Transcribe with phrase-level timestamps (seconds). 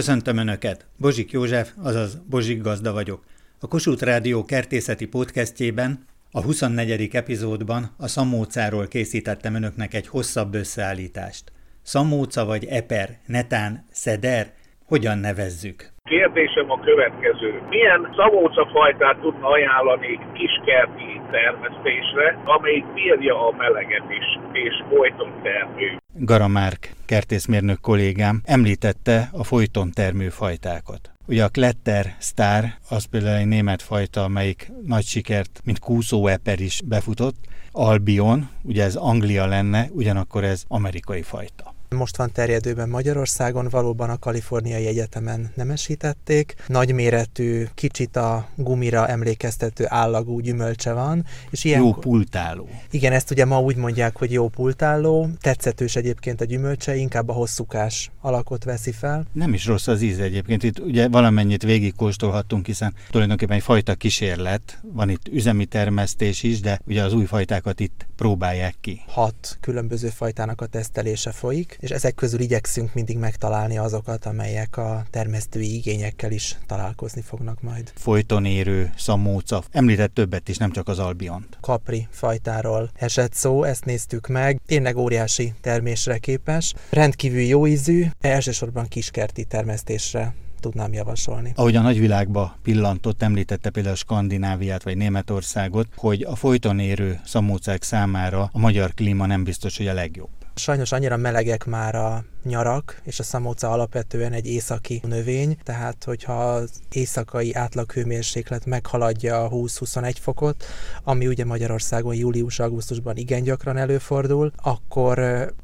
[0.00, 0.78] Köszöntöm Önöket!
[1.00, 3.20] Bozsik József, azaz Bozsik Gazda vagyok.
[3.60, 5.90] A Kossuth Rádió kertészeti podcastjében,
[6.38, 7.08] a 24.
[7.22, 11.44] epizódban a szamócáról készítettem Önöknek egy hosszabb összeállítást.
[11.82, 13.72] Szamóca vagy eper, netán,
[14.04, 14.44] szeder,
[14.92, 15.78] hogyan nevezzük?
[16.14, 17.50] Kérdésem a következő.
[17.68, 25.88] Milyen szamócafajtát tudna ajánlani kiskerti termesztésre, amelyik bírja a meleget is, és folyton termő?
[26.18, 31.10] Garamárk kertészmérnök kollégám említette a folyton termő fajtákat.
[31.26, 36.60] Ugye a Kletter Star, az például egy német fajta, amelyik nagy sikert, mint kúszó eper
[36.60, 37.36] is befutott.
[37.72, 41.75] Albion, ugye ez Anglia lenne, ugyanakkor ez amerikai fajta.
[41.88, 46.54] Most van terjedőben Magyarországon, valóban a Kaliforniai Egyetemen nemesítették.
[46.66, 51.24] Nagyméretű, kicsit a gumira emlékeztető állagú gyümölcse van.
[51.50, 51.80] És ilyen...
[51.80, 52.68] Jó pultáló.
[52.90, 55.28] Igen, ezt ugye ma úgy mondják, hogy jó pultáló.
[55.40, 59.26] Tetszetős egyébként a gyümölcse, inkább a hosszúkás alakot veszi fel.
[59.32, 60.62] Nem is rossz az íze egyébként.
[60.62, 64.80] Itt ugye valamennyit végigkóstolhattunk, hiszen tulajdonképpen egy fajta kísérlet.
[64.92, 69.00] Van itt üzemi termesztés is, de ugye az új fajtákat itt próbálják ki.
[69.06, 75.04] Hat különböző fajtának a tesztelése folyik és ezek közül igyekszünk mindig megtalálni azokat, amelyek a
[75.10, 77.92] termesztői igényekkel is találkozni fognak majd.
[77.94, 81.58] Folyton érő, szamóca, említett többet is, nem csak az albiont.
[81.60, 88.86] Kapri fajtáról esett szó, ezt néztük meg, tényleg óriási termésre képes, rendkívül jó ízű, elsősorban
[88.88, 91.52] kiskerti termesztésre tudnám javasolni.
[91.54, 98.50] Ahogy a nagyvilágba pillantott, említette például Skandináviát vagy Németországot, hogy a folyton érő szamócák számára
[98.52, 100.45] a magyar klíma nem biztos, hogy a legjobb.
[100.58, 106.50] Sajnos annyira melegek már a nyarak, és a szamóca alapvetően egy északi növény, tehát hogyha
[106.52, 110.64] az éjszakai átlaghőmérséklet meghaladja a 20-21 fokot,
[111.02, 115.18] ami ugye Magyarországon július-augusztusban igen gyakran előfordul, akkor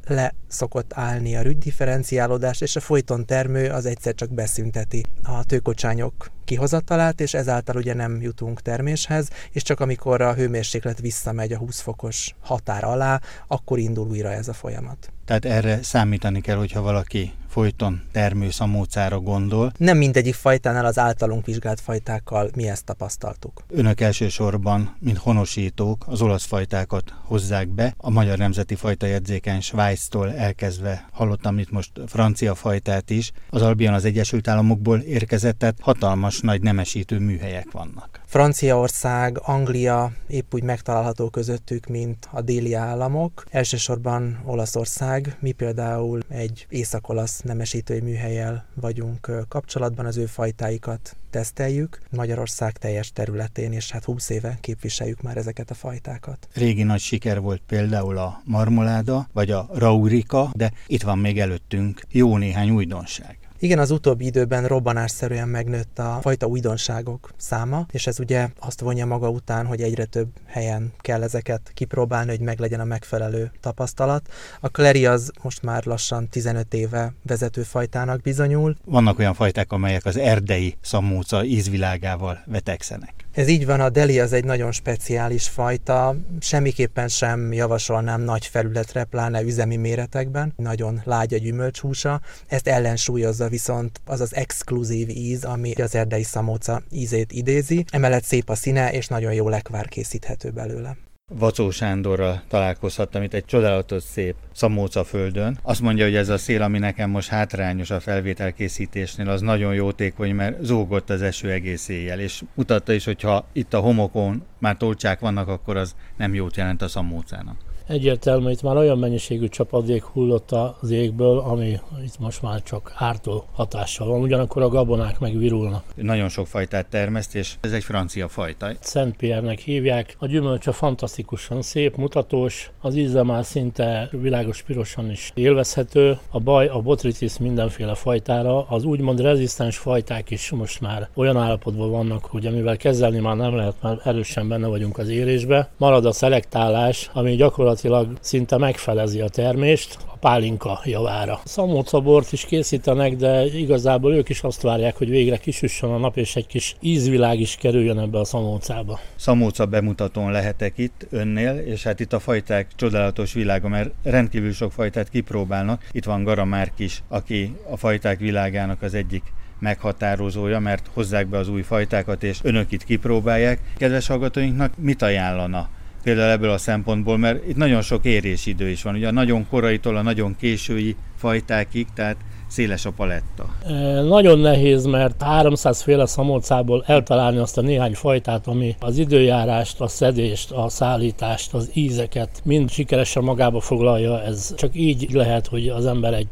[0.06, 6.30] le szokott állni a rügydifferenciálódás, és a folyton termő az egyszer csak beszünteti a tőkocsányok
[6.44, 11.80] kihozatalát, és ezáltal ugye nem jutunk terméshez, és csak amikor a hőmérséklet visszamegy a 20
[11.80, 15.12] fokos határ alá, akkor indul újra ez a folyamat.
[15.24, 19.72] Tehát erre számítani kell, hogyha valaki folyton termő szamócára gondol.
[19.76, 23.62] Nem mindegyik fajtánál az általunk vizsgált fajtákkal mi ezt tapasztaltuk.
[23.68, 27.94] Önök elsősorban, mint honosítók, az olasz fajtákat hozzák be.
[27.96, 33.32] A Magyar Nemzeti Fajta Jegyzéken Svájctól elkezdve hallottam itt most francia fajtát is.
[33.50, 38.20] Az Albion az Egyesült Államokból érkezett, tehát hatalmas nagy nemesítő műhelyek vannak.
[38.26, 43.44] Franciaország, Anglia épp úgy megtalálható közöttük, mint a déli államok.
[43.50, 52.72] Elsősorban Olaszország, mi például egy észak-olasz nemesítői műhelyel vagyunk kapcsolatban, az ő fajtáikat teszteljük Magyarország
[52.72, 56.48] teljes területén, és hát 20 éve képviseljük már ezeket a fajtákat.
[56.54, 62.02] Régi nagy siker volt például a marmoláda, vagy a raurika, de itt van még előttünk
[62.10, 63.38] jó néhány újdonság.
[63.62, 69.06] Igen, az utóbbi időben robbanásszerűen megnőtt a fajta újdonságok száma, és ez ugye azt vonja
[69.06, 74.28] maga után, hogy egyre több helyen kell ezeket kipróbálni, hogy meglegyen a megfelelő tapasztalat.
[74.60, 78.76] A Kleri az most már lassan 15 éve vezető fajtának bizonyul.
[78.84, 83.21] Vannak olyan fajták, amelyek az erdei szamóca ízvilágával vetekszenek.
[83.32, 89.04] Ez így van, a deli az egy nagyon speciális fajta, semmiképpen sem javasolnám nagy felületre,
[89.04, 90.52] pláne üzemi méretekben.
[90.56, 96.82] Nagyon lágy a gyümölcshúsa, ezt ellensúlyozza viszont az az exkluzív íz, ami az erdei szamóca
[96.90, 97.84] ízét idézi.
[97.90, 100.96] Emellett szép a színe, és nagyon jó lekvár készíthető belőle.
[101.38, 105.58] Vacó Sándorral találkozhattam itt egy csodálatos szép Szamóca földön.
[105.62, 110.34] Azt mondja, hogy ez a szél, ami nekem most hátrányos a felvételkészítésnél, az nagyon jótékony,
[110.34, 115.20] mert zúgott az eső egész éjjel, és mutatta is, hogyha itt a homokon már tolcsák
[115.20, 120.50] vannak, akkor az nem jót jelent a Szamócának egyértelmű, itt már olyan mennyiségű csapadék hullott
[120.80, 125.84] az égből, ami itt most már csak ártó hatással van, ugyanakkor a gabonák meg virulnak.
[125.94, 128.70] Nagyon sok fajtát termeszt, és ez egy francia fajta.
[128.80, 130.16] Szent Pierre-nek hívják.
[130.18, 136.18] A gyümölcse fantasztikusan szép, mutatós, az íze már szinte világos pirosan is élvezhető.
[136.30, 141.90] A baj, a botritis mindenféle fajtára, az úgymond rezisztens fajták is most már olyan állapotban
[141.90, 145.68] vannak, hogy amivel kezelni már nem lehet, mert erősen benne vagyunk az érésbe.
[145.76, 151.40] Marad a szelektálás, ami gyakorlatilag gyakorlatilag szinte megfelezi a termést a pálinka javára.
[151.44, 156.36] Szamócabort is készítenek, de igazából ők is azt várják, hogy végre kisüssön a nap, és
[156.36, 159.00] egy kis ízvilág is kerüljön ebbe a szamócába.
[159.16, 164.72] Szamóca bemutatón lehetek itt önnél, és hát itt a fajták csodálatos világa, mert rendkívül sok
[164.72, 165.88] fajtát kipróbálnak.
[165.92, 169.22] Itt van Garamárk is, aki a fajták világának az egyik
[169.58, 173.60] meghatározója, mert hozzák be az új fajtákat, és önök itt kipróbálják.
[173.76, 175.68] Kedves hallgatóinknak mit ajánlana
[176.02, 178.94] például ebből a szempontból, mert itt nagyon sok érésidő is van.
[178.94, 182.16] Ugye a nagyon koraitól a nagyon késői fajtákig, tehát
[182.52, 183.54] széles a paletta?
[183.66, 189.80] E, nagyon nehéz, mert 300 féle szamócából eltalálni azt a néhány fajtát, ami az időjárást,
[189.80, 194.22] a szedést, a szállítást, az ízeket mind sikeresen magába foglalja.
[194.22, 196.28] Ez csak így lehet, hogy az ember egy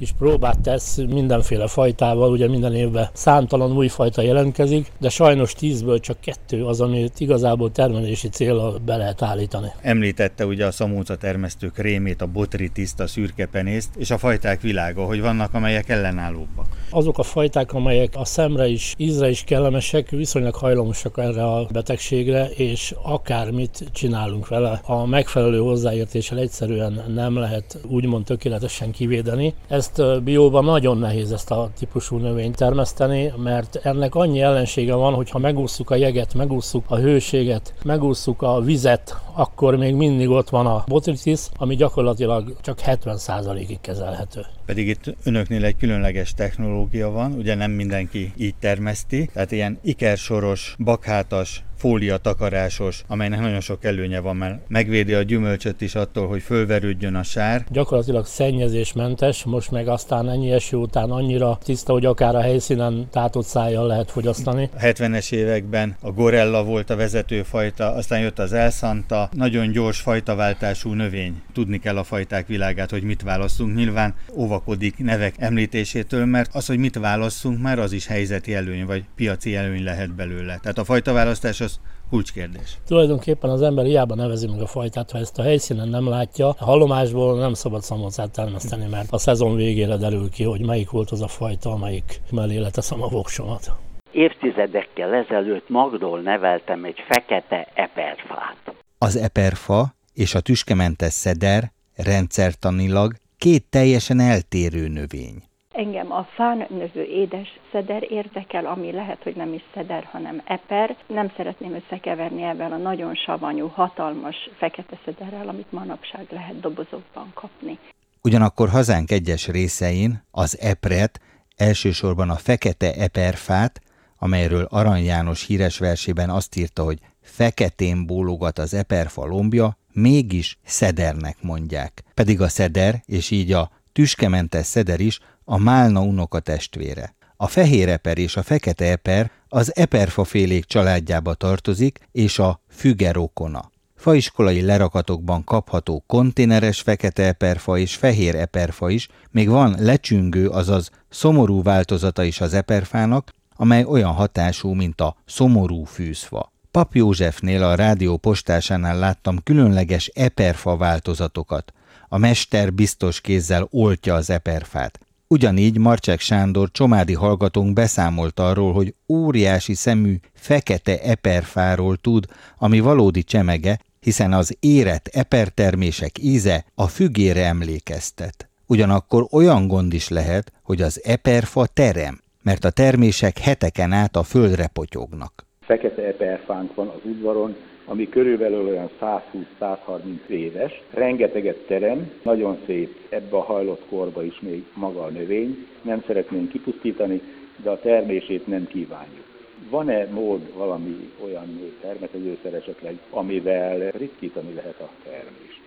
[0.00, 6.00] kis próbát tesz mindenféle fajtával, ugye minden évben számtalan új fajta jelentkezik, de sajnos tízből
[6.00, 9.66] csak kettő az, amit igazából termelési célra be lehet állítani.
[9.80, 15.20] Említette ugye a szamóca termesztők rémét, a botritiszt, a szürkepenészt, és a fajták világa, hogy
[15.20, 16.66] vannak, amelyek ellenállóbbak.
[16.90, 22.44] Azok a fajták, amelyek a szemre is, ízre is kellemesek, viszonylag hajlamosak erre a betegségre,
[22.46, 29.54] és akármit csinálunk vele, a megfelelő hozzáértéssel egyszerűen nem lehet úgymond tökéletesen kivédeni.
[29.68, 29.89] Ezt
[30.24, 35.38] bióban nagyon nehéz ezt a típusú növényt termeszteni, mert ennek annyi ellensége van, hogy ha
[35.38, 40.84] megúszuk a jeget, megúszuk a hőséget, megúszuk a vizet, akkor még mindig ott van a
[40.86, 44.46] botritis, ami gyakorlatilag csak 70%-ig kezelhető.
[44.70, 50.74] Pedig itt önöknél egy különleges technológia van, ugye nem mindenki így termeszti, tehát ilyen ikersoros,
[50.78, 56.42] bakhátas fólia takarásos, amelynek nagyon sok előnye van, mert megvédi a gyümölcsöt is attól, hogy
[56.42, 57.64] fölverődjön a sár.
[57.70, 63.46] Gyakorlatilag szennyezésmentes, most meg aztán ennyi eső után annyira tiszta, hogy akár a helyszínen tátott
[63.46, 64.70] szájjal lehet fogyasztani.
[64.76, 70.00] A 70-es években a gorella volt a vezető fajta, aztán jött az elszanta, nagyon gyors
[70.00, 71.42] fajtaváltású növény.
[71.52, 73.76] Tudni kell a fajták világát, hogy mit választunk.
[73.76, 74.14] Nyilván
[74.60, 79.56] óvakodik nevek említésétől, mert az, hogy mit választunk, már az is helyzeti előny, vagy piaci
[79.56, 80.58] előny lehet belőle.
[80.62, 81.80] Tehát a fajtaválasztás az
[82.10, 82.78] kulcskérdés.
[82.86, 86.64] Tulajdonképpen az ember hiába nevezi meg a fajtát, ha ezt a helyszínen nem látja, a
[86.64, 91.22] hallomásból nem szabad szamocát termeszteni, mert a szezon végére derül ki, hogy melyik volt az
[91.22, 93.72] a fajta, amelyik mellé leteszem a voksomat.
[94.12, 98.74] Évtizedekkel ezelőtt Magdól neveltem egy fekete eperfát.
[98.98, 105.42] Az eperfa és a tüskementes szeder rendszertanilag két teljesen eltérő növény.
[105.72, 110.96] Engem a fán növő édes szeder érdekel, ami lehet, hogy nem is szeder, hanem eper.
[111.06, 117.78] Nem szeretném összekeverni ebben a nagyon savanyú, hatalmas fekete szederrel, amit manapság lehet dobozokban kapni.
[118.22, 121.20] Ugyanakkor hazánk egyes részein az epret,
[121.56, 123.80] elsősorban a fekete eperfát,
[124.18, 131.36] amelyről Arany János híres versében azt írta, hogy feketén bólogat az eperfa lombja, mégis szedernek
[131.40, 132.02] mondják.
[132.14, 137.14] Pedig a szeder, és így a tüskementes szeder is a málna unoka testvére.
[137.36, 143.70] A fehér eper és a fekete eper az eperfafélék családjába tartozik, és a fügerokona.
[143.96, 151.62] Faiskolai lerakatokban kapható konténeres fekete eperfa és fehér eperfa is, még van lecsüngő, azaz szomorú
[151.62, 156.52] változata is az eperfának, amely olyan hatású, mint a szomorú fűzfa.
[156.70, 161.72] Pap Józsefnél a rádió postásánál láttam különleges eperfa változatokat.
[162.08, 165.00] A mester biztos kézzel oltja az eperfát.
[165.26, 172.26] Ugyanígy Marcsek Sándor csomádi hallgatónk beszámolt arról, hogy óriási szemű fekete eperfáról tud,
[172.58, 178.48] ami valódi csemege, hiszen az érett epertermések íze a fügére emlékeztet.
[178.66, 184.22] Ugyanakkor olyan gond is lehet, hogy az eperfa terem, mert a termések heteken át a
[184.22, 185.48] földre potyognak.
[185.70, 193.36] Fekete eperfánk van az udvaron, ami körülbelül olyan 120-130 éves, rengeteget terem, nagyon szép ebbe
[193.36, 197.20] a hajlott korba is még maga a növény, nem szeretnénk kipusztítani,
[197.62, 199.24] de a termését nem kívánjuk.
[199.70, 205.60] Van-e mód valami olyan termetezőszer esetleg, amivel ritkítani lehet a termést?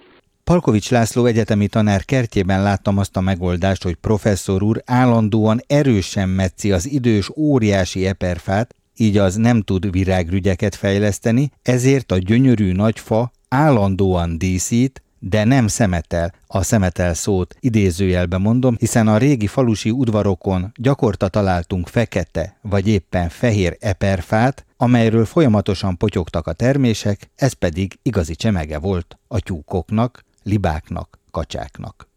[0.44, 6.72] Palkovics László egyetemi tanár kertjében láttam azt a megoldást, hogy professzor úr állandóan erősen metszi
[6.72, 13.32] az idős óriási eperfát, így az nem tud virágrügyeket fejleszteni, ezért a gyönyörű nagy fa
[13.48, 20.72] állandóan díszít, de nem szemetel, a szemetel szót idézőjelbe mondom, hiszen a régi falusi udvarokon
[20.76, 28.36] gyakorta találtunk fekete vagy éppen fehér eperfát, amelyről folyamatosan potyogtak a termések, ez pedig igazi
[28.36, 32.13] csemege volt a tyúkoknak, libáknak, kacsáknak.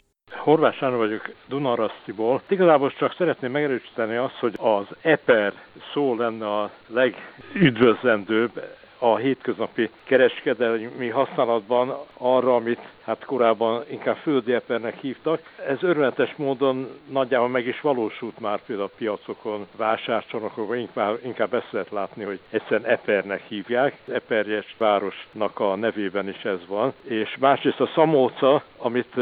[0.47, 2.43] Horváth Sándor vagyok Dunarasztiból.
[2.49, 5.53] Igazából csak szeretném megerősíteni azt, hogy az eper
[5.93, 8.63] szó lenne a legüdvözlendőbb
[8.99, 15.41] a hétköznapi kereskedelmi használatban arra, amit hát korábban inkább földi epernek hívtak.
[15.67, 21.73] Ez örvendetes módon nagyjából meg is valósult már például a piacokon, vásárcsarnokokban, inkább, inkább ezt
[21.73, 23.97] lehet látni, hogy egyszerűen epernek hívják.
[24.13, 26.93] Eperjes városnak a nevében is ez van.
[27.03, 29.15] És másrészt a szamóca, amit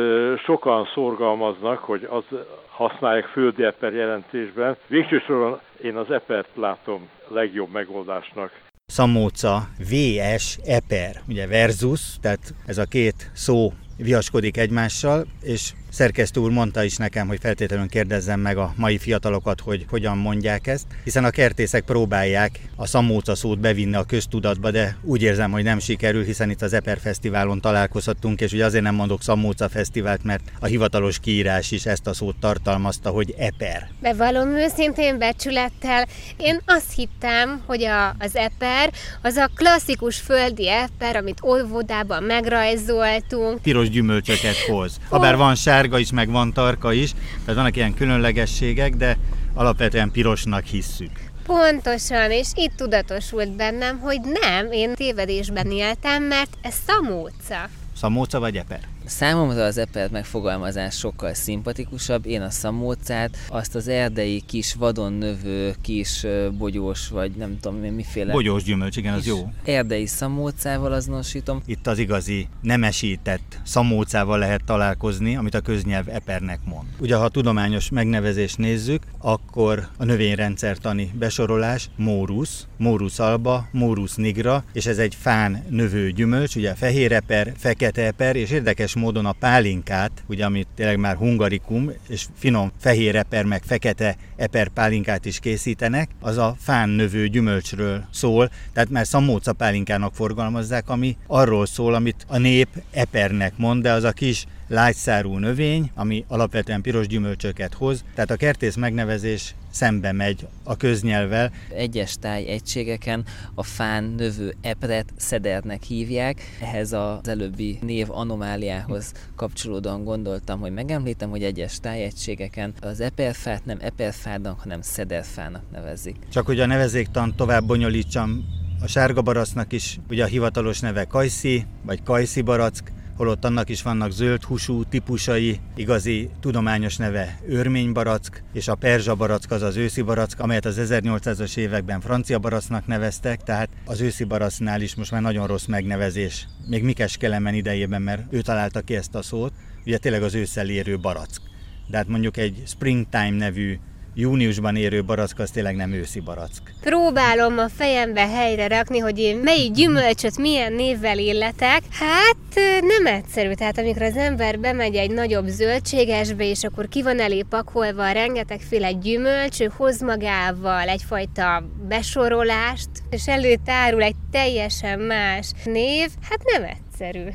[0.44, 2.24] sokan szorgalmaznak, hogy az
[2.70, 4.76] használják földi eper jelentésben.
[4.86, 8.50] Végső soron én az epert látom legjobb megoldásnak
[8.86, 16.50] Szamóca, VS, Eper, ugye versus, tehát ez a két szó viaskodik egymással, és szerkesztő úr
[16.50, 21.24] mondta is nekem, hogy feltétlenül kérdezzem meg a mai fiatalokat, hogy hogyan mondják ezt, hiszen
[21.24, 26.24] a kertészek próbálják a szamóca szót bevinni a köztudatba, de úgy érzem, hogy nem sikerül,
[26.24, 30.66] hiszen itt az Eper Fesztiválon találkozhattunk, és ugye azért nem mondok Szamóca Fesztivált, mert a
[30.66, 33.88] hivatalos kiírás is ezt a szót tartalmazta, hogy Eper.
[34.00, 41.16] Bevallom őszintén becsülettel, én azt hittem, hogy a, az Eper az a klasszikus földi Eper,
[41.16, 43.62] amit óvodában megrajzoltunk.
[43.62, 45.00] Piros gyümölcsöket hoz.
[45.08, 45.54] Habár van
[45.84, 49.16] sárga is, meg van tarka is, tehát vannak ilyen különlegességek, de
[49.54, 51.10] alapvetően pirosnak hisszük.
[51.46, 57.68] Pontosan, és itt tudatosult bennem, hogy nem, én tévedésben éltem, mert ez szamóca.
[57.96, 58.80] Szamóca vagy eper?
[59.06, 62.26] Számomra az epert megfogalmazás sokkal szimpatikusabb.
[62.26, 66.26] Én a szamócát, azt az erdei kis vadon növő kis
[66.58, 68.32] bogyós, vagy nem tudom miféle...
[68.32, 69.52] Bogyós gyümölcs, igen, az jó.
[69.64, 71.62] Erdei szamócával azonosítom.
[71.66, 76.86] Itt az igazi nemesített szamócával lehet találkozni, amit a köznyelv epernek mond.
[76.98, 84.64] Ugye, ha a tudományos megnevezést nézzük, akkor a növényrendszertani besorolás Mórus, Mórus alba, Mórus nigra,
[84.72, 89.32] és ez egy fán növő gyümölcs, ugye fehér eper, fekete eper, és érdekes módon a
[89.32, 95.38] pálinkát, ugye amit tényleg már hungarikum, és finom fehér eper meg fekete eper pálinkát is
[95.38, 101.94] készítenek, az a fán növő gyümölcsről szól, tehát már szamóca pálinkának forgalmazzák, ami arról szól,
[101.94, 107.74] amit a nép epernek mond, de az a kis lágyszárú növény, ami alapvetően piros gyümölcsöket
[107.74, 111.52] hoz, tehát a kertész megnevezés szembe megy a köznyelvel.
[111.68, 116.42] Egyes egységeken a fán növő epret szedernek hívják.
[116.60, 123.78] Ehhez az előbbi név anomáliához kapcsolódóan gondoltam, hogy megemlítem, hogy egyes egységeken az eperfát nem
[123.80, 126.16] eperfának, hanem szederfának nevezik.
[126.28, 128.44] Csak hogy a nevezéktan tovább bonyolítsam,
[128.80, 133.82] a sárga baracnak is ugye a hivatalos neve kajszi, vagy kajszi barack, holott annak is
[133.82, 140.02] vannak zöld húsú típusai, igazi tudományos neve örménybarack, és a perzsa barack az az őszi
[140.02, 145.22] barack, amelyet az 1800-as években francia baracknak neveztek, tehát az őszi baracknál is most már
[145.22, 146.48] nagyon rossz megnevezés.
[146.66, 149.52] Még Mikes Kelemen idejében, mert ő találta ki ezt a szót,
[149.86, 151.40] ugye tényleg az ősszel érő barack.
[151.86, 153.78] De hát mondjuk egy Springtime nevű
[154.14, 156.74] júniusban érő barack az tényleg nem őszi barack.
[156.80, 161.82] Próbálom a fejembe helyre rakni, hogy én melyik gyümölcsöt milyen névvel illetek.
[161.90, 162.36] Hát
[162.80, 167.42] nem egyszerű, tehát amikor az ember bemegy egy nagyobb zöldségesbe, és akkor ki van elé
[167.48, 176.40] pakolva rengetegféle gyümölcs, ő hoz magával egyfajta besorolást, és előtárul egy teljesen más név, hát
[176.44, 177.28] nem egyszerű.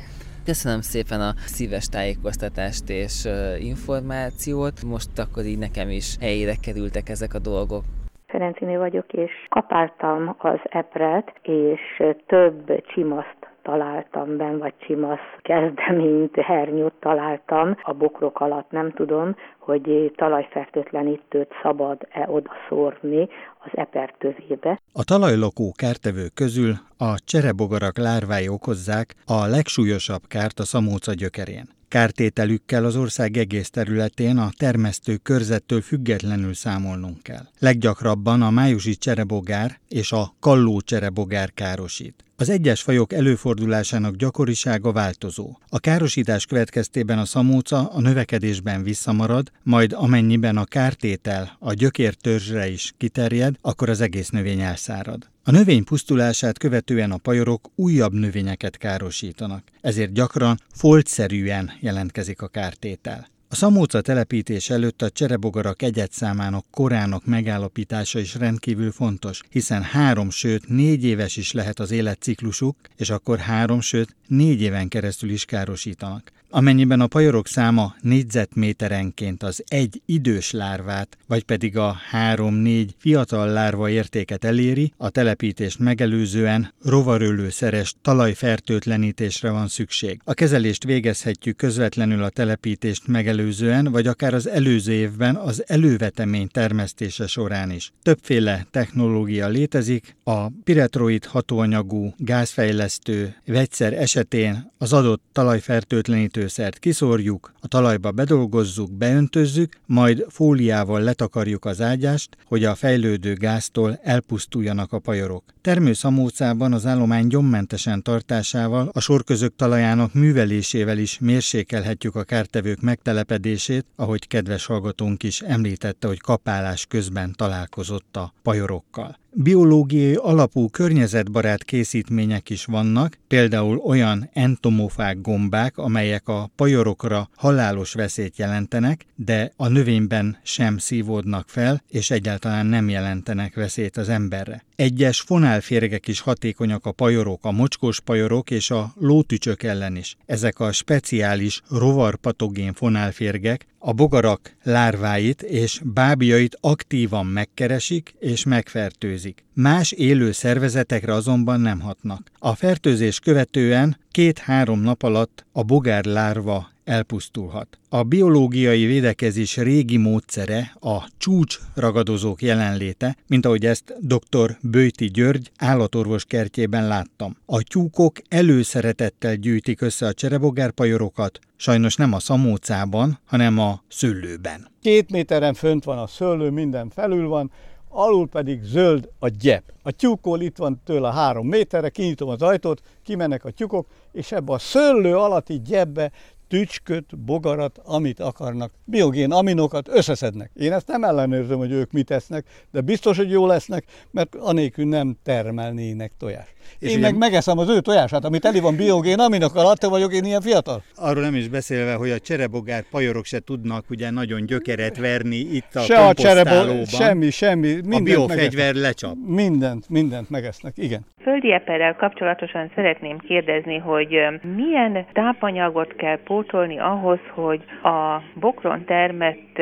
[0.44, 3.28] Köszönöm szépen a szíves tájékoztatást és
[3.58, 4.82] információt.
[4.82, 7.82] Most akkor így nekem is helyére kerültek ezek a dolgok.
[8.26, 11.80] Ferenciné vagyok, és kapáltam az epret, és
[12.26, 20.12] több csimaszt találtam ben, vagy csimasz kezdeményt, hernyót találtam a bokrok alatt, nem tudom, hogy
[20.16, 23.28] talajfertőtlenítőt szabad-e oda szórni
[23.64, 24.80] az eper tövébe.
[24.92, 31.68] A talajlokó kártevők közül a cserebogarak lárvái okozzák a legsúlyosabb kárt a szamóca gyökerén.
[31.88, 37.46] Kártételükkel az ország egész területén a termesztő körzettől függetlenül számolnunk kell.
[37.58, 42.24] Leggyakrabban a májusi cserebogár és a kalló cserebogár károsít.
[42.36, 45.58] Az egyes fajok előfordulásának gyakorisága változó.
[45.68, 52.92] A károsítás következtében a szamóca a növekedésben visszamarad, majd amennyiben a kártétel a gyökértörzsre is
[52.96, 55.29] kiterjed, akkor az egész növény elszárad.
[55.44, 63.28] A növény pusztulását követően a pajorok újabb növényeket károsítanak, ezért gyakran foltszerűen jelentkezik a kártétel.
[63.48, 70.68] A szamóca telepítés előtt a cserebogarak egyetszámának korának megállapítása is rendkívül fontos, hiszen három, sőt
[70.68, 76.32] négy éves is lehet az életciklusuk, és akkor három, sőt négy éven keresztül is károsítanak.
[76.52, 83.88] Amennyiben a pajorok száma négyzetméterenként az egy idős lárvát, vagy pedig a három-négy fiatal lárva
[83.88, 90.20] értéket eléri, a telepítést megelőzően rovarölőszeres talajfertőtlenítésre van szükség.
[90.24, 97.26] A kezelést végezhetjük közvetlenül a telepítést megelőzően, vagy akár az előző évben az elővetemény termesztése
[97.26, 97.92] során is.
[98.02, 107.68] Többféle technológia létezik, a piretroid hatóanyagú gázfejlesztő vegyszer esetén az adott talajfertőtlenítő öntőszert kiszórjuk, a
[107.68, 115.44] talajba bedolgozzuk, beöntözzük, majd fóliával letakarjuk az ágyást, hogy a fejlődő gáztól elpusztuljanak a pajorok.
[115.60, 124.26] Termőszamócában az állomány gyommentesen tartásával, a sorközök talajának művelésével is mérsékelhetjük a kártevők megtelepedését, ahogy
[124.26, 129.18] kedves hallgatónk is említette, hogy kapálás közben találkozott a pajorokkal.
[129.32, 138.36] Biológiai alapú környezetbarát készítmények is vannak, például olyan entomofák gombák, amelyek a pajorokra halálos veszélyt
[138.36, 144.64] jelentenek, de a növényben sem szívódnak fel, és egyáltalán nem jelentenek veszélyt az emberre.
[144.76, 150.16] Egyes fonálférgek is hatékonyak a pajorok, a mocskos pajorok és a lótücsök ellen is.
[150.26, 159.44] Ezek a speciális rovarpatogén fonálférgek a bogarak lárváit és bábjait aktívan megkeresik és megfertőzik.
[159.54, 162.30] Más élő szervezetekre azonban nem hatnak.
[162.38, 167.78] A fertőzés követően két-három nap alatt a bogár lárva elpusztulhat.
[167.88, 174.56] A biológiai védekezés régi módszere a csúcs ragadozók jelenléte, mint ahogy ezt dr.
[174.62, 177.36] Bőti György állatorvos kertjében láttam.
[177.46, 184.68] A tyúkok előszeretettel gyűjtik össze a cserebogárpajorokat, sajnos nem a szamócában, hanem a szőlőben.
[184.82, 187.50] Két méteren fönt van a szőlő, minden felül van,
[187.88, 189.62] alul pedig zöld a gyep.
[189.82, 194.52] A tyúkol itt van tőle három méterre, kinyitom az ajtót, kimennek a tyúkok, és ebbe
[194.52, 196.12] a szőlő alatti gyepbe
[196.50, 200.50] tücsköt, bogarat, amit akarnak, biogén aminokat összeszednek.
[200.54, 204.84] Én ezt nem ellenőrzöm, hogy ők mit esznek, de biztos, hogy jó lesznek, mert anélkül
[204.84, 206.52] nem termelnének tojást.
[206.78, 210.24] És én meg megeszem az ő tojását, amit teli van biogén aminokkal, attól vagyok én
[210.24, 210.82] ilyen fiatal.
[210.96, 215.74] Arról nem is beszélve, hogy a cserebogár pajorok se tudnak ugye nagyon gyökeret verni itt
[215.74, 217.72] a se a cserebogár, semmi, semmi.
[217.74, 219.14] Mindent a biofegyver lecsap.
[219.26, 221.06] Mindent, mindent megesznek, igen.
[221.22, 224.08] Földi eperrel kapcsolatosan szeretném kérdezni, hogy
[224.56, 226.39] milyen tápanyagot kell pótolni
[226.78, 229.58] ahhoz, hogy a bokron termett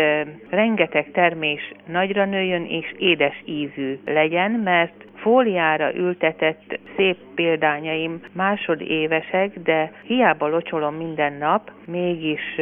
[0.51, 9.93] rengeteg termés nagyra nőjön és édes ízű legyen, mert fóliára ültetett szép példányaim másodévesek, de
[10.03, 12.61] hiába locsolom minden nap, mégis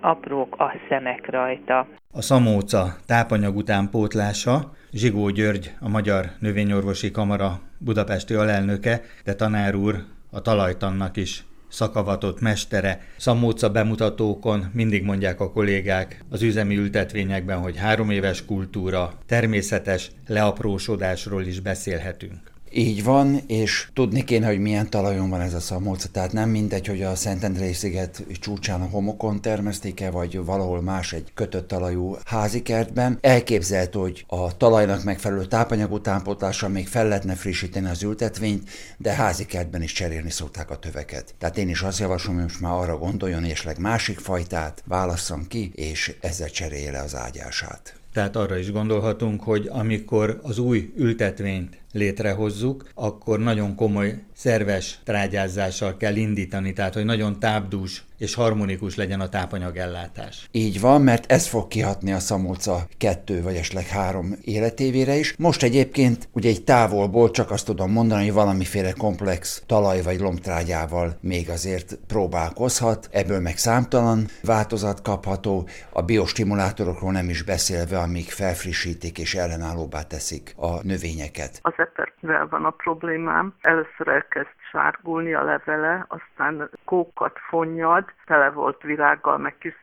[0.00, 1.86] aprók a szemek rajta.
[2.12, 4.54] A szamóca tápanyag utánpótlása
[4.92, 9.94] Zsigó György, a Magyar Növényorvosi Kamara budapesti alelnöke, de tanár úr
[10.30, 13.00] a talajtannak is szakavatott mestere.
[13.16, 21.42] Szamóca bemutatókon mindig mondják a kollégák az üzemi ültetvényekben, hogy három éves kultúra, természetes leaprósodásról
[21.42, 22.55] is beszélhetünk.
[22.78, 26.08] Így van, és tudni kéne, hogy milyen talajon van ez a szamolca.
[26.08, 31.30] Tehát nem mindegy, hogy a Szentendrei sziget csúcsán a homokon termesztik-e, vagy valahol más egy
[31.34, 33.18] kötött talajú házikertben.
[33.20, 39.82] Elképzelhető, hogy a talajnak megfelelő tápanyag utánpótlással még fel lehetne frissíteni az ültetvényt, de házikertben
[39.82, 41.34] is cserélni szokták a töveket.
[41.38, 45.46] Tehát én is azt javaslom, hogy most már arra gondoljon, és leg másik fajtát válasszam
[45.48, 47.94] ki, és ezzel cserélje az ágyását.
[48.16, 55.96] Tehát arra is gondolhatunk, hogy amikor az új ültetvényt létrehozzuk, akkor nagyon komoly szerves trágyázással
[55.96, 60.48] kell indítani, tehát hogy nagyon tápdús és harmonikus legyen a tápanyagellátás.
[60.50, 65.34] Így van, mert ez fog kihatni a szamóca kettő vagy esetleg három életévére is.
[65.38, 71.16] Most egyébként ugye egy távolból csak azt tudom mondani, hogy valamiféle komplex talaj vagy lombtrágyával
[71.20, 79.18] még azért próbálkozhat, ebből meg számtalan változat kapható, a biostimulátorokról nem is beszélve, amik felfrissítik
[79.18, 81.58] és ellenállóbbá teszik a növényeket.
[81.62, 83.54] Az eperkivel van a problémám.
[83.60, 89.74] Először elkezd sárgulni a levele, aztán kókat fonnyad, tele volt virággal, meg kis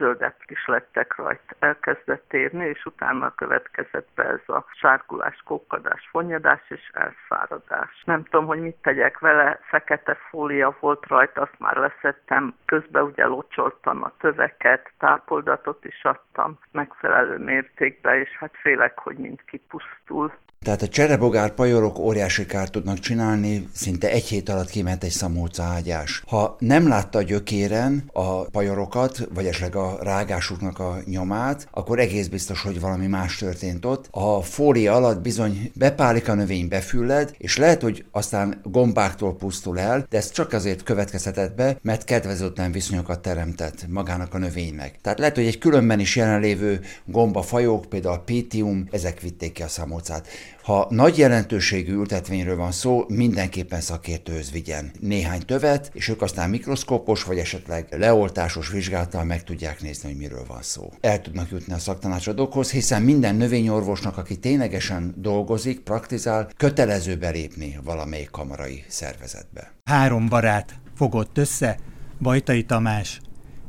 [0.47, 1.55] is lettek rajta.
[1.59, 8.03] Elkezdett érni, és utána következett be ez a sárgulás, kókadás, fonnyadás és elszáradás.
[8.05, 13.25] Nem tudom, hogy mit tegyek vele, fekete fólia volt rajta, azt már leszettem, közben ugye
[13.25, 20.33] locsoltam a töveket, tápoldatot is adtam megfelelő mértékben, és hát félek, hogy mind kipusztul.
[20.63, 25.63] Tehát a cserebogár pajorok óriási kárt tudnak csinálni, szinte egy hét alatt kiment egy szamóca
[25.63, 26.23] ágyás.
[26.27, 32.27] Ha nem látta a gyökéren a pajorokat, vagy esetleg a rágásuknak a nyomát, akkor egész
[32.27, 34.07] biztos, hogy valami más történt ott.
[34.11, 40.05] A fólia alatt bizony bepálik a növény befülled, és lehet, hogy aztán gombáktól pusztul el,
[40.09, 44.99] de ez csak azért következhetett be, mert kedvezőtlen viszonyokat teremtett magának a növénynek.
[45.01, 49.67] Tehát lehet, hogy egy különben is jelenlévő gombafajok, például a pitium, ezek vitték ki a
[49.67, 50.27] szamócát.
[50.61, 57.23] Ha nagy jelentőségű ültetvényről van szó, mindenképpen szakértőhöz vigyen néhány tövet, és ők aztán mikroszkópos
[57.23, 60.89] vagy esetleg leoltásos vizsgálattal meg tudják nézni, hogy miről van szó.
[61.01, 68.29] El tudnak jutni a szaktanácsadókhoz, hiszen minden növényorvosnak, aki ténylegesen dolgozik, praktizál, kötelező belépni valamelyik
[68.29, 69.73] kamarai szervezetbe.
[69.83, 71.77] Három barát fogott össze,
[72.21, 73.19] Bajtai Tamás,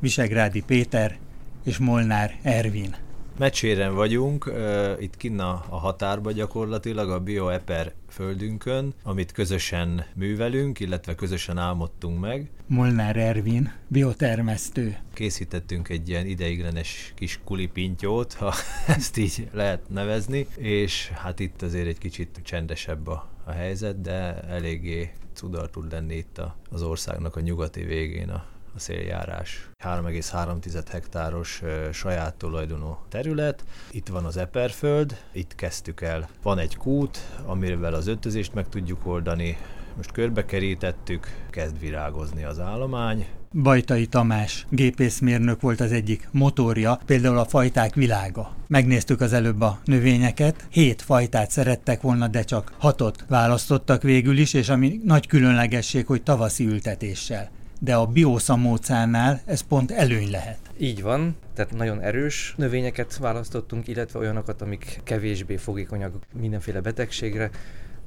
[0.01, 1.17] Visegrádi Péter
[1.65, 3.04] és Molnár Ervin.
[3.39, 4.53] Mecséren vagyunk,
[4.99, 12.51] itt kinn a határba gyakorlatilag, a BioEper földünkön, amit közösen művelünk, illetve közösen álmodtunk meg.
[12.67, 14.97] Molnár Ervin, biotermesztő.
[15.13, 18.55] Készítettünk egy ilyen ideiglenes kis kulipintyót, ha
[18.97, 24.41] ezt így lehet nevezni, és hát itt azért egy kicsit csendesebb a, a helyzet, de
[24.43, 28.45] eléggé cudar tud lenni itt az országnak a nyugati végén a
[28.75, 29.69] a széljárás.
[29.85, 33.65] 3,3 hektáros saját tulajdonú terület.
[33.91, 36.29] Itt van az Eperföld, itt kezdtük el.
[36.43, 39.57] Van egy kút, amivel az öntözést meg tudjuk oldani.
[39.97, 43.27] Most körbekerítettük, kezd virágozni az állomány.
[43.63, 48.55] Bajtai Tamás, gépészmérnök volt az egyik motorja, például a fajták világa.
[48.67, 54.55] Megnéztük az előbb a növényeket, hét fajtát szerettek volna, de csak hatot választottak végül is,
[54.55, 60.59] és ami nagy különlegesség, hogy tavaszi ültetéssel de a bioszamócánál ez pont előny lehet.
[60.79, 67.51] Így van, tehát nagyon erős növényeket választottunk, illetve olyanokat, amik kevésbé fogékonyak mindenféle betegségre,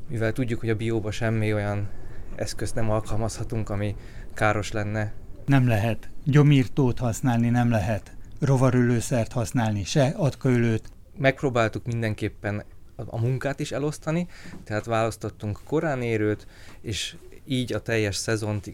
[0.10, 1.90] mivel tudjuk, hogy a bióba semmi olyan
[2.36, 3.96] eszközt nem alkalmazhatunk, ami
[4.34, 5.14] káros lenne.
[5.46, 6.10] Nem lehet.
[6.24, 8.16] Gyomírtót használni nem lehet.
[8.40, 10.92] Rovarölőszert használni se, atkaölőt.
[11.18, 12.64] Megpróbáltuk mindenképpen
[13.06, 14.28] a munkát is elosztani,
[14.64, 16.48] tehát választottunk korán érőt,
[16.82, 17.16] és
[17.48, 18.72] így a teljes szezont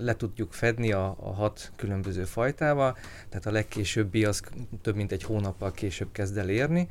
[0.00, 2.96] le tudjuk fedni a, a hat különböző fajtával,
[3.28, 4.42] tehát a legkésőbbi az
[4.82, 6.88] több mint egy hónappal később kezd el érni,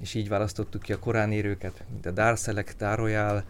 [0.00, 3.44] és így választottuk ki a korán érőket, mint a Darszelek, Daroyal,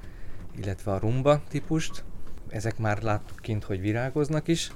[0.61, 2.05] illetve a Rumba típust.
[2.49, 4.73] Ezek már láttuk kint, hogy virágoznak is.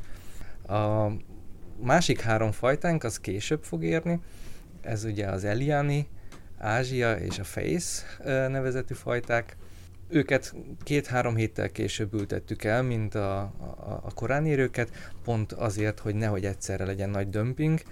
[0.67, 1.07] A
[1.83, 4.21] másik három fajtánk az később fog érni,
[4.81, 6.09] ez ugye az Eliani,
[6.59, 8.03] Ázsia és a Face
[8.49, 9.57] nevezetű fajták.
[10.15, 16.15] Őket két-három héttel később ültettük el, mint a, a, a korán érőket, pont azért, hogy
[16.15, 17.83] nehogy egyszerre legyen nagy dömping,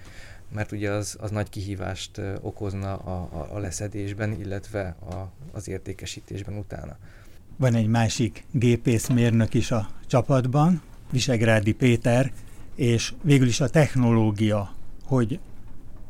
[0.55, 6.57] mert ugye az, az nagy kihívást okozna a, a, a leszedésben, illetve a, az értékesítésben
[6.57, 6.97] utána.
[7.57, 12.33] Van egy másik gépészmérnök is a csapatban, Visegrádi Péter,
[12.75, 15.39] és végül is a technológia, hogy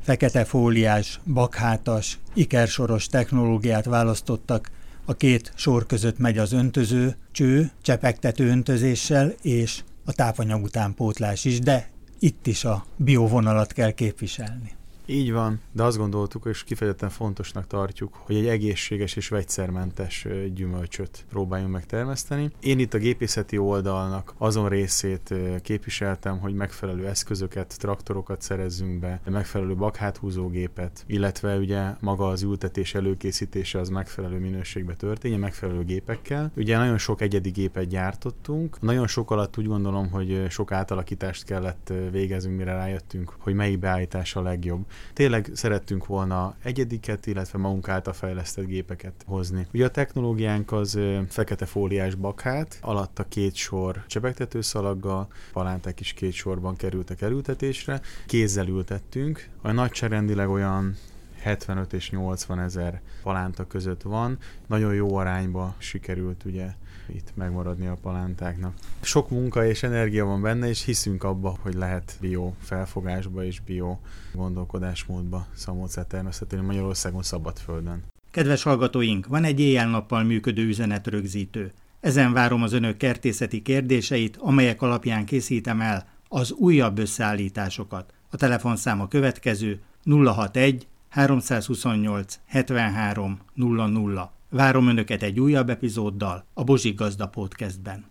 [0.03, 4.71] fekete fóliás, bakhátas, ikersoros technológiát választottak
[5.11, 11.59] a két sor között megy az öntöző cső, csepegtető öntözéssel, és a tápanyag utánpótlás is,
[11.59, 14.80] de itt is a biovonalat kell képviselni.
[15.11, 21.25] Így van, de azt gondoltuk, és kifejezetten fontosnak tartjuk, hogy egy egészséges és vegyszermentes gyümölcsöt
[21.29, 22.51] próbáljunk megtermeszteni.
[22.61, 29.75] Én itt a gépészeti oldalnak azon részét képviseltem, hogy megfelelő eszközöket, traktorokat szerezzünk be, megfelelő
[29.75, 36.53] bakháthúzógépet, illetve ugye maga az ültetés előkészítése az megfelelő minőségbe történje, megfelelő gépekkel.
[36.57, 41.93] Ugye nagyon sok egyedi gépet gyártottunk, nagyon sok alatt úgy gondolom, hogy sok átalakítást kellett
[42.11, 44.85] végeznünk, mire rájöttünk, hogy melyik beállítás a legjobb.
[45.13, 49.67] Tényleg szerettünk volna egyediket, illetve magunk által fejlesztett gépeket hozni.
[49.73, 56.77] Ugye a technológiánk az fekete fóliás bakhát, alatta két sor csepegtetőszalaggal, palánták is két sorban
[56.77, 60.97] kerültek elültetésre, kézzel ültettünk, a nagyságrendileg olyan
[61.41, 64.39] 75 és 80 ezer palánta között van.
[64.67, 66.67] Nagyon jó arányba sikerült ugye
[67.15, 68.75] itt megmaradni a palántáknak.
[69.01, 73.99] Sok munka és energia van benne, és hiszünk abba, hogy lehet bio felfogásba és bio
[74.33, 77.23] gondolkodásmódba szamócát termesztetni Magyarországon
[77.65, 78.03] földön.
[78.31, 81.73] Kedves hallgatóink, van egy éjjel-nappal működő üzenetrögzítő.
[82.01, 88.13] Ezen várom az önök kertészeti kérdéseit, amelyek alapján készítem el az újabb összeállításokat.
[88.31, 94.40] A telefonszám a következő 061 328 73 00.
[94.53, 98.10] Várom Önöket egy újabb epizóddal a Bozsik Gazda Podcastben.